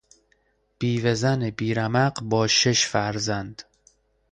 [0.79, 3.63] بیوهزن بیرمق با شش فرزند